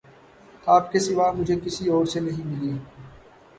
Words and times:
آپ 0.67 0.91
کے 0.91 0.99
سوا 0.99 1.31
مجھے 1.31 1.55
کسی 1.65 1.89
اور 1.89 2.05
سے 2.05 2.19
نہیں 2.19 2.45
ملی 2.45 2.71